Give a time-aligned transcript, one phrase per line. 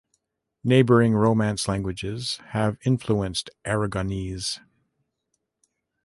[0.63, 4.59] Neighboring Romance languages have influenced Aragonese.